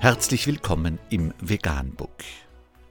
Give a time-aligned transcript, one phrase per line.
[0.00, 2.22] Herzlich willkommen im Veganbook.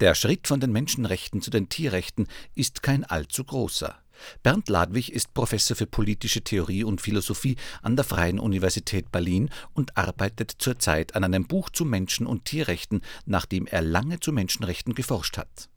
[0.00, 3.96] Der Schritt von den Menschenrechten zu den Tierrechten ist kein allzu großer.
[4.42, 9.96] Bernd Ladwig ist Professor für politische Theorie und Philosophie an der Freien Universität Berlin und
[9.96, 15.38] arbeitet zurzeit an einem Buch zu Menschen- und Tierrechten, nachdem er lange zu Menschenrechten geforscht
[15.38, 15.68] hat.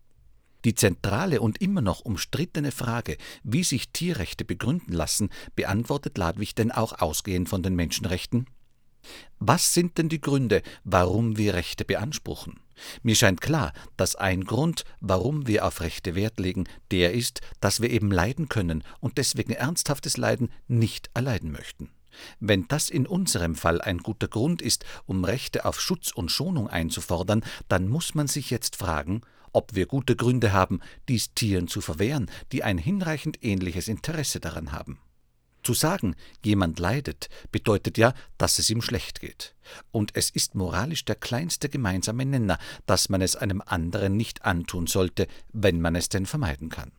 [0.65, 6.71] Die zentrale und immer noch umstrittene Frage, wie sich Tierrechte begründen lassen, beantwortet Ladwig denn
[6.71, 8.47] auch ausgehend von den Menschenrechten
[9.39, 12.59] was sind denn die Gründe, warum wir Rechte beanspruchen?
[13.01, 17.81] Mir scheint klar, dass ein Grund, warum wir auf Rechte Wert legen, der ist, dass
[17.81, 21.89] wir eben leiden können und deswegen ernsthaftes Leiden nicht erleiden möchten.
[22.39, 26.67] Wenn das in unserem Fall ein guter Grund ist, um Rechte auf Schutz und Schonung
[26.67, 29.21] einzufordern, dann muss man sich jetzt fragen,
[29.53, 34.71] ob wir gute Gründe haben, dies Tieren zu verwehren, die ein hinreichend ähnliches Interesse daran
[34.71, 34.99] haben.
[35.67, 36.15] Zu sagen,
[36.45, 39.53] jemand leidet, bedeutet ja, dass es ihm schlecht geht.
[39.91, 44.87] Und es ist moralisch der kleinste gemeinsame Nenner, dass man es einem anderen nicht antun
[44.87, 46.93] sollte, wenn man es denn vermeiden kann.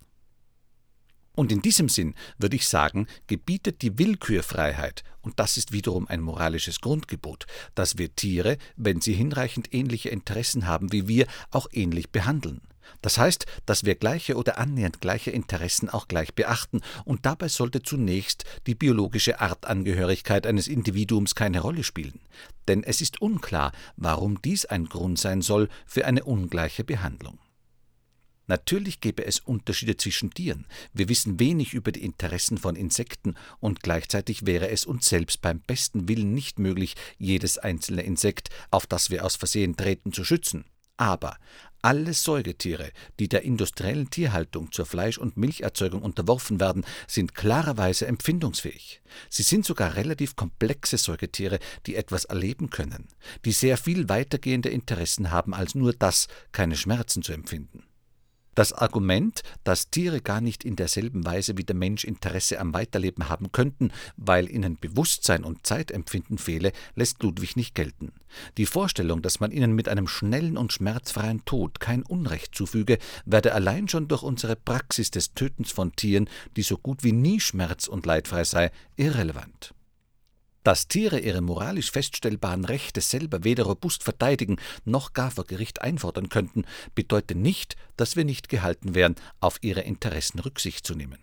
[1.35, 6.21] Und in diesem Sinn würde ich sagen, gebietet die Willkürfreiheit, und das ist wiederum ein
[6.21, 12.11] moralisches Grundgebot, dass wir Tiere, wenn sie hinreichend ähnliche Interessen haben wie wir, auch ähnlich
[12.11, 12.61] behandeln.
[13.03, 17.83] Das heißt, dass wir gleiche oder annähernd gleiche Interessen auch gleich beachten, und dabei sollte
[17.83, 22.21] zunächst die biologische Artangehörigkeit eines Individuums keine Rolle spielen.
[22.67, 27.39] Denn es ist unklar, warum dies ein Grund sein soll für eine ungleiche Behandlung.
[28.49, 30.67] Natürlich gäbe es Unterschiede zwischen Tieren.
[30.95, 35.61] Wir wissen wenig über die Interessen von Insekten und gleichzeitig wäre es uns selbst beim
[35.61, 40.65] besten Willen nicht möglich, jedes einzelne Insekt, auf das wir aus Versehen treten, zu schützen.
[40.97, 41.37] Aber
[41.83, 49.01] alle Säugetiere, die der industriellen Tierhaltung zur Fleisch- und Milcherzeugung unterworfen werden, sind klarerweise empfindungsfähig.
[49.31, 53.09] Sie sind sogar relativ komplexe Säugetiere, die etwas erleben können,
[53.45, 57.88] die sehr viel weitergehende Interessen haben als nur das, keine Schmerzen zu empfinden.
[58.59, 63.29] Das Argument, dass Tiere gar nicht in derselben Weise wie der Mensch Interesse am Weiterleben
[63.29, 68.11] haben könnten, weil ihnen Bewusstsein und Zeitempfinden fehle, lässt Ludwig nicht gelten.
[68.57, 73.55] Die Vorstellung, dass man ihnen mit einem schnellen und schmerzfreien Tod kein Unrecht zufüge, werde
[73.55, 77.87] allein schon durch unsere Praxis des Tötens von Tieren, die so gut wie nie schmerz-
[77.87, 79.73] und leidfrei sei, irrelevant.
[80.69, 86.29] Dass Tiere ihre moralisch feststellbaren Rechte selber weder robust verteidigen noch gar vor Gericht einfordern
[86.29, 91.21] könnten, bedeutet nicht, dass wir nicht gehalten wären, auf ihre Interessen Rücksicht zu nehmen.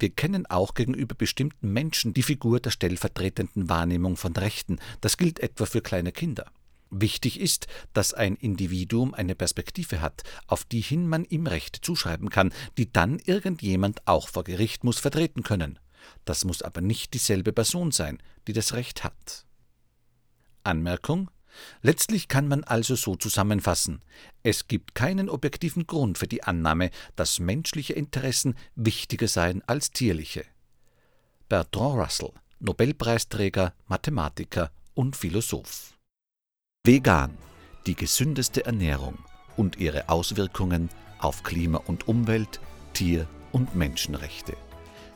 [0.00, 4.80] Wir kennen auch gegenüber bestimmten Menschen die Figur der stellvertretenden Wahrnehmung von Rechten.
[5.00, 6.50] Das gilt etwa für kleine Kinder.
[6.90, 12.30] Wichtig ist, dass ein Individuum eine Perspektive hat, auf die hin man ihm Rechte zuschreiben
[12.30, 15.78] kann, die dann irgendjemand auch vor Gericht muss vertreten können.
[16.24, 19.44] Das muss aber nicht dieselbe Person sein, die das Recht hat.
[20.64, 21.30] Anmerkung
[21.82, 24.02] Letztlich kann man also so zusammenfassen,
[24.42, 30.44] es gibt keinen objektiven Grund für die Annahme, dass menschliche Interessen wichtiger seien als tierliche.
[31.48, 35.94] Bertrand Russell, Nobelpreisträger, Mathematiker und Philosoph.
[36.84, 37.36] Vegan,
[37.86, 39.18] die gesündeste Ernährung
[39.56, 42.60] und ihre Auswirkungen auf Klima und Umwelt,
[42.94, 44.56] Tier- und Menschenrechte.